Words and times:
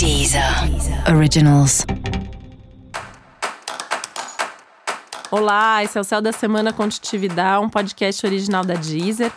Deezer 0.00 0.42
Originals. 1.14 1.84
Olá, 5.30 5.84
esse 5.84 5.98
é 5.98 6.00
o 6.00 6.04
Céu 6.04 6.22
da 6.22 6.32
Semana 6.32 6.72
Contitividade, 6.72 7.62
um 7.62 7.68
podcast 7.68 8.24
original 8.24 8.64
da 8.64 8.72
Deezer. 8.72 9.30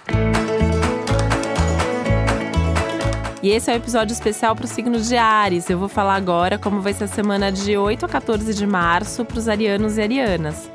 E 3.41 3.49
esse 3.49 3.69
é 3.69 3.73
o 3.73 3.75
um 3.75 3.77
episódio 3.77 4.13
especial 4.13 4.55
para 4.55 4.63
o 4.63 4.67
signo 4.69 5.01
de 5.01 5.17
Ares. 5.17 5.69
Eu 5.69 5.77
vou 5.77 5.89
falar 5.89 6.15
agora 6.15 6.57
como 6.57 6.79
vai 6.79 6.93
ser 6.93 7.03
a 7.03 7.07
semana 7.07 7.51
de 7.51 7.75
8 7.75 8.05
a 8.05 8.07
14 8.07 8.53
de 8.53 8.65
março 8.65 9.25
para 9.25 9.39
os 9.39 9.49
arianos 9.49 9.97
e 9.97 10.01
arianas. 10.01 10.69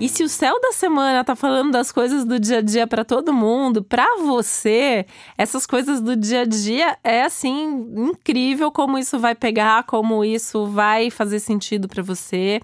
E 0.00 0.08
se 0.08 0.22
o 0.22 0.28
céu 0.28 0.60
da 0.60 0.70
semana 0.70 1.24
tá 1.24 1.34
falando 1.34 1.72
das 1.72 1.90
coisas 1.90 2.24
do 2.24 2.38
dia 2.38 2.58
a 2.58 2.60
dia 2.60 2.86
para 2.86 3.04
todo 3.04 3.32
mundo, 3.32 3.82
para 3.82 4.06
você, 4.18 5.04
essas 5.36 5.66
coisas 5.66 6.00
do 6.00 6.14
dia 6.14 6.42
a 6.42 6.44
dia 6.44 6.96
é 7.02 7.22
assim 7.22 7.84
incrível 7.96 8.70
como 8.70 8.96
isso 8.96 9.18
vai 9.18 9.34
pegar, 9.34 9.82
como 9.82 10.24
isso 10.24 10.66
vai 10.66 11.10
fazer 11.10 11.40
sentido 11.40 11.88
para 11.88 12.00
você. 12.00 12.60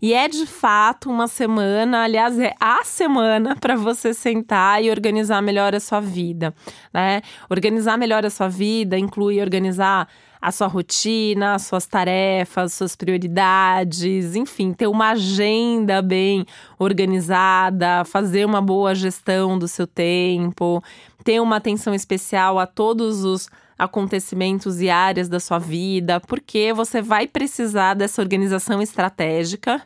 E 0.00 0.14
é 0.14 0.28
de 0.28 0.46
fato 0.46 1.10
uma 1.10 1.28
semana, 1.28 2.04
aliás, 2.04 2.38
é 2.38 2.54
a 2.58 2.82
semana 2.84 3.54
para 3.54 3.76
você 3.76 4.14
sentar 4.14 4.82
e 4.82 4.90
organizar 4.90 5.42
melhor 5.42 5.74
a 5.74 5.80
sua 5.80 6.00
vida, 6.00 6.54
né? 6.94 7.20
Organizar 7.50 7.98
melhor 7.98 8.24
a 8.24 8.30
sua 8.30 8.48
vida 8.48 8.96
inclui 8.96 9.42
organizar 9.42 10.08
a 10.40 10.52
sua 10.52 10.66
rotina, 10.66 11.54
as 11.54 11.62
suas 11.62 11.86
tarefas, 11.86 12.72
suas 12.72 12.94
prioridades, 12.94 14.34
enfim, 14.36 14.72
ter 14.72 14.86
uma 14.86 15.10
agenda 15.10 16.00
bem 16.00 16.44
organizada, 16.78 18.04
fazer 18.04 18.44
uma 18.44 18.60
boa 18.60 18.94
gestão 18.94 19.58
do 19.58 19.66
seu 19.66 19.86
tempo, 19.86 20.82
ter 21.24 21.40
uma 21.40 21.56
atenção 21.56 21.94
especial 21.94 22.58
a 22.58 22.66
todos 22.66 23.24
os 23.24 23.48
acontecimentos 23.78 24.80
e 24.80 24.90
áreas 24.90 25.28
da 25.28 25.38
sua 25.38 25.58
vida, 25.58 26.20
porque 26.20 26.72
você 26.72 27.00
vai 27.00 27.28
precisar 27.28 27.94
dessa 27.94 28.20
organização 28.20 28.82
estratégica 28.82 29.80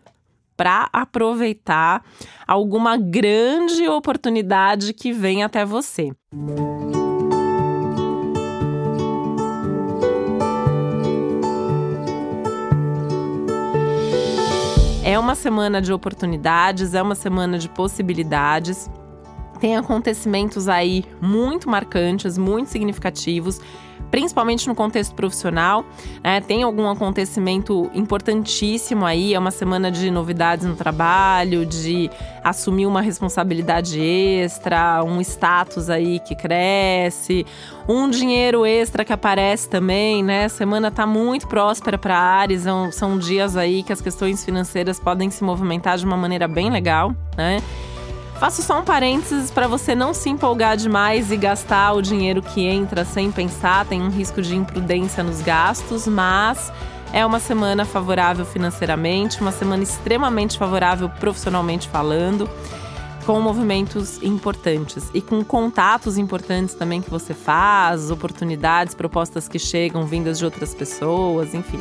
para 0.56 0.88
aproveitar 0.92 2.04
alguma 2.46 2.96
grande 2.96 3.88
oportunidade 3.88 4.92
que 4.92 5.12
vem 5.12 5.42
até 5.42 5.64
você. 5.64 6.12
Música 6.32 6.81
uma 15.22 15.36
semana 15.36 15.80
de 15.80 15.92
oportunidades, 15.92 16.94
é 16.94 17.00
uma 17.00 17.14
semana 17.14 17.56
de 17.56 17.68
possibilidades. 17.68 18.90
Tem 19.60 19.76
acontecimentos 19.76 20.68
aí 20.68 21.04
muito 21.20 21.70
marcantes, 21.70 22.36
muito 22.36 22.68
significativos 22.68 23.60
principalmente 24.12 24.68
no 24.68 24.74
contexto 24.74 25.14
profissional. 25.14 25.84
Né? 26.22 26.40
Tem 26.42 26.62
algum 26.62 26.88
acontecimento 26.88 27.90
importantíssimo 27.94 29.06
aí, 29.06 29.34
é 29.34 29.38
uma 29.38 29.50
semana 29.50 29.90
de 29.90 30.10
novidades 30.10 30.66
no 30.66 30.76
trabalho, 30.76 31.64
de 31.64 32.10
assumir 32.44 32.86
uma 32.86 33.00
responsabilidade 33.00 33.98
extra, 33.98 35.02
um 35.02 35.20
status 35.22 35.88
aí 35.88 36.20
que 36.20 36.36
cresce, 36.36 37.46
um 37.88 38.10
dinheiro 38.10 38.66
extra 38.66 39.04
que 39.04 39.12
aparece 39.12 39.68
também, 39.68 40.22
né? 40.22 40.44
A 40.44 40.48
semana 40.50 40.90
tá 40.90 41.06
muito 41.06 41.48
próspera 41.48 41.96
para 41.96 42.16
Ares, 42.16 42.62
são, 42.62 42.92
são 42.92 43.18
dias 43.18 43.56
aí 43.56 43.82
que 43.82 43.92
as 43.92 44.00
questões 44.02 44.44
financeiras 44.44 45.00
podem 45.00 45.30
se 45.30 45.42
movimentar 45.42 45.96
de 45.96 46.04
uma 46.04 46.18
maneira 46.18 46.46
bem 46.46 46.70
legal, 46.70 47.14
né? 47.34 47.62
Faço 48.42 48.60
só 48.60 48.80
um 48.80 48.84
parênteses 48.84 49.52
para 49.52 49.68
você 49.68 49.94
não 49.94 50.12
se 50.12 50.28
empolgar 50.28 50.76
demais 50.76 51.30
e 51.30 51.36
gastar 51.36 51.92
o 51.92 52.02
dinheiro 52.02 52.42
que 52.42 52.66
entra 52.66 53.04
sem 53.04 53.30
pensar, 53.30 53.86
tem 53.86 54.02
um 54.02 54.08
risco 54.08 54.42
de 54.42 54.56
imprudência 54.56 55.22
nos 55.22 55.40
gastos, 55.40 56.08
mas 56.08 56.72
é 57.12 57.24
uma 57.24 57.38
semana 57.38 57.84
favorável 57.84 58.44
financeiramente, 58.44 59.40
uma 59.40 59.52
semana 59.52 59.84
extremamente 59.84 60.58
favorável 60.58 61.08
profissionalmente 61.08 61.88
falando, 61.88 62.50
com 63.24 63.40
movimentos 63.40 64.20
importantes 64.20 65.08
e 65.14 65.22
com 65.22 65.44
contatos 65.44 66.18
importantes 66.18 66.74
também 66.74 67.00
que 67.00 67.08
você 67.08 67.34
faz, 67.34 68.10
oportunidades, 68.10 68.92
propostas 68.92 69.46
que 69.46 69.60
chegam 69.60 70.04
vindas 70.04 70.36
de 70.36 70.44
outras 70.44 70.74
pessoas, 70.74 71.54
enfim. 71.54 71.78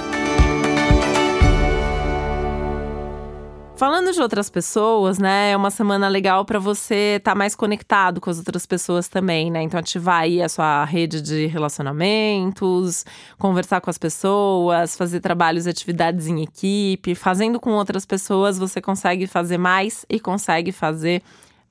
Falando 3.82 4.14
de 4.14 4.22
outras 4.22 4.48
pessoas, 4.48 5.18
né, 5.18 5.50
é 5.50 5.58
uma 5.58 5.72
semana 5.72 6.08
legal 6.08 6.46
para 6.46 6.60
você 6.60 7.16
estar 7.18 7.32
tá 7.32 7.36
mais 7.36 7.56
conectado 7.56 8.22
com 8.22 8.30
as 8.30 8.38
outras 8.38 8.64
pessoas 8.64 9.08
também, 9.08 9.50
né? 9.50 9.64
Então 9.64 9.80
ativar 9.80 10.22
aí 10.22 10.40
a 10.40 10.48
sua 10.48 10.86
rede 10.86 11.20
de 11.20 11.48
relacionamentos, 11.48 13.04
conversar 13.40 13.82
com 13.82 13.90
as 13.90 13.98
pessoas, 13.98 14.96
fazer 14.96 15.20
trabalhos 15.20 15.66
e 15.66 15.72
atividades 15.72 16.28
em 16.28 16.44
equipe, 16.44 17.16
fazendo 17.16 17.60
com 17.60 17.72
outras 17.72 18.06
pessoas, 18.06 18.60
você 18.60 18.80
consegue 18.80 19.26
fazer 19.26 19.58
mais 19.58 20.06
e 20.08 20.20
consegue 20.20 20.72
fazer 20.72 21.24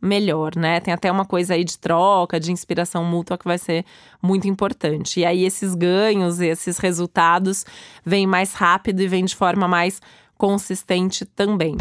melhor, 0.03 0.56
né? 0.56 0.81
Tem 0.81 0.92
até 0.92 1.12
uma 1.12 1.25
coisa 1.25 1.54
aí 1.54 1.62
de 1.62 1.78
troca, 1.78 2.41
de 2.41 2.50
inspiração 2.50 3.04
mútua 3.04 3.38
que 3.38 3.44
vai 3.44 3.56
ser 3.56 3.84
muito 4.21 4.48
importante. 4.48 5.21
E 5.21 5.25
aí 5.25 5.44
esses 5.44 5.77
ganhos 5.77 6.41
esses 6.41 6.77
resultados 6.78 7.65
vêm 8.04 8.27
mais 8.27 8.53
rápido 8.53 9.00
e 9.00 9.06
vêm 9.06 9.25
de 9.25 9.37
forma 9.37 9.69
mais 9.69 10.00
consistente 10.41 11.27
também. 11.27 11.77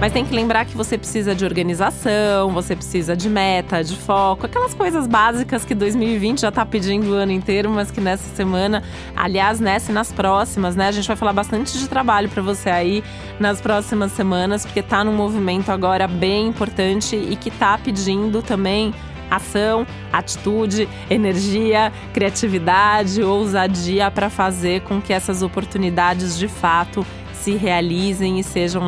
Mas 0.00 0.12
tem 0.12 0.24
que 0.24 0.32
lembrar 0.32 0.64
que 0.64 0.76
você 0.76 0.96
precisa 0.96 1.34
de 1.34 1.44
organização, 1.44 2.50
você 2.52 2.76
precisa 2.76 3.16
de 3.16 3.28
meta, 3.28 3.82
de 3.82 3.96
foco, 3.96 4.46
aquelas 4.46 4.74
coisas 4.74 5.08
básicas 5.08 5.64
que 5.64 5.74
2020 5.74 6.40
já 6.40 6.52
tá 6.52 6.64
pedindo 6.64 7.10
o 7.10 7.14
ano 7.14 7.32
inteiro, 7.32 7.68
mas 7.68 7.90
que 7.90 8.00
nessa 8.00 8.28
semana, 8.34 8.82
aliás, 9.16 9.58
nessa 9.58 9.90
e 9.90 9.94
nas 9.94 10.12
próximas, 10.12 10.76
né? 10.76 10.88
A 10.88 10.92
gente 10.92 11.06
vai 11.06 11.16
falar 11.16 11.32
bastante 11.32 11.78
de 11.78 11.88
trabalho 11.88 12.28
para 12.28 12.42
você 12.42 12.70
aí 12.70 13.04
nas 13.40 13.60
próximas 13.60 14.12
semanas, 14.12 14.64
porque 14.64 14.82
tá 14.82 15.02
num 15.02 15.14
movimento 15.14 15.70
agora 15.70 16.08
bem 16.08 16.48
importante 16.48 17.16
e 17.16 17.36
que 17.36 17.50
tá 17.50 17.78
pedindo 17.78 18.42
também 18.42 18.92
ação, 19.36 19.86
atitude, 20.12 20.88
energia, 21.10 21.92
criatividade, 22.12 23.22
ousadia 23.22 24.10
para 24.10 24.28
fazer 24.28 24.82
com 24.82 25.00
que 25.00 25.12
essas 25.12 25.42
oportunidades 25.42 26.38
de 26.38 26.48
fato 26.48 27.04
se 27.32 27.52
realizem 27.56 28.38
e 28.38 28.44
sejam 28.44 28.86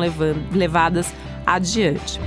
levadas 0.51 1.13
adiante. 1.45 2.19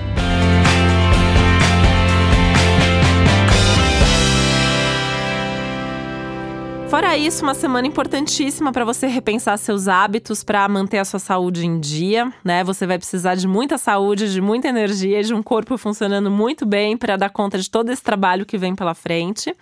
Fora 7.08 7.16
isso, 7.16 7.42
uma 7.42 7.54
semana 7.54 7.86
importantíssima 7.86 8.70
para 8.70 8.84
você 8.84 9.06
repensar 9.06 9.56
seus 9.56 9.88
hábitos 9.88 10.44
para 10.44 10.68
manter 10.68 10.98
a 10.98 11.06
sua 11.06 11.18
saúde 11.18 11.64
em 11.64 11.80
dia, 11.80 12.30
né? 12.44 12.62
Você 12.62 12.86
vai 12.86 12.98
precisar 12.98 13.34
de 13.34 13.48
muita 13.48 13.78
saúde, 13.78 14.30
de 14.30 14.42
muita 14.42 14.68
energia, 14.68 15.22
de 15.22 15.32
um 15.32 15.42
corpo 15.42 15.78
funcionando 15.78 16.30
muito 16.30 16.66
bem 16.66 16.98
para 16.98 17.16
dar 17.16 17.30
conta 17.30 17.56
de 17.56 17.70
todo 17.70 17.88
esse 17.88 18.02
trabalho 18.02 18.44
que 18.44 18.58
vem 18.58 18.74
pela 18.74 18.92
frente. 18.92 19.56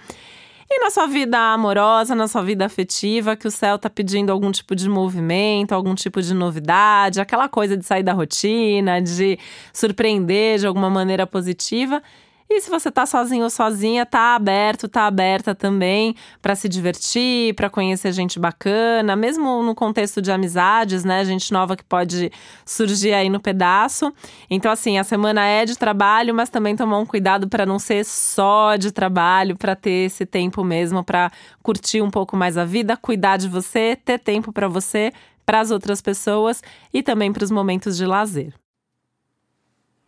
E 0.69 0.81
na 0.81 0.91
sua 0.91 1.07
vida 1.07 1.39
amorosa, 1.39 2.17
na 2.17 2.27
sua 2.27 2.43
vida 2.43 2.67
afetiva, 2.67 3.37
que 3.37 3.47
o 3.47 3.51
céu 3.53 3.79
tá 3.79 3.89
pedindo 3.89 4.33
algum 4.33 4.51
tipo 4.51 4.75
de 4.75 4.89
movimento, 4.89 5.71
algum 5.71 5.95
tipo 5.95 6.21
de 6.21 6.35
novidade, 6.35 7.21
aquela 7.21 7.49
coisa 7.49 7.77
de 7.77 7.87
sair 7.87 8.03
da 8.03 8.13
rotina, 8.13 9.01
de 9.01 9.39
surpreender 9.73 10.59
de 10.59 10.67
alguma 10.67 10.91
maneira 10.91 11.25
positiva. 11.29 12.03
E 12.49 12.61
se 12.61 12.71
você 12.71 12.93
tá 12.93 13.05
sozinho 13.05 13.43
ou 13.43 13.51
sozinha, 13.51 14.07
tá 14.07 14.37
aberto, 14.37 14.89
tá 14.89 15.07
aberta 15.07 15.53
também 15.53 16.15
para 16.41 16.55
se 16.55 16.69
divertir, 16.69 17.55
para 17.55 17.69
conhecer 17.69 18.13
gente 18.13 18.39
bacana, 18.39 19.17
mesmo 19.17 19.63
no 19.65 19.75
contexto 19.75 20.23
de 20.23 20.31
amizades, 20.31 21.05
né? 21.05 21.25
Gente 21.25 21.53
nova 21.53 21.77
que 21.77 21.83
pode 21.83 22.31
surgir 22.65 23.13
aí 23.13 23.29
no 23.29 23.41
pedaço. 23.41 24.13
Então, 24.49 24.71
assim, 24.71 24.97
a 24.97 25.03
semana 25.03 25.45
é 25.45 25.65
de 25.65 25.77
trabalho, 25.77 26.33
mas 26.33 26.49
também 26.49 26.77
tomar 26.77 26.99
um 26.99 27.07
cuidado 27.07 27.49
para 27.49 27.67
não 27.67 27.81
ser 27.81 28.05
só 28.05 28.77
de 28.77 28.93
trabalho, 28.93 29.57
para 29.57 29.75
ter 29.75 30.07
esse 30.07 30.25
tempo 30.25 30.63
mesmo 30.63 31.03
para 31.03 31.33
curtir 31.65 32.01
um 32.01 32.11
pouco 32.11 32.37
mais 32.37 32.57
a 32.57 32.65
vida, 32.65 32.97
cuidar 32.97 33.39
de 33.39 33.49
você, 33.49 33.97
ter 33.97 34.21
tempo 34.21 34.53
para 34.53 34.69
você, 34.69 35.13
para 35.45 35.61
as 35.61 35.73
outras 35.73 36.01
pessoas 36.01 36.63
e 36.93 37.03
também 37.03 37.33
para 37.33 37.45
os 37.45 37.51
momentos 37.51 37.97
de 37.97 38.07
lazer. 38.07 38.55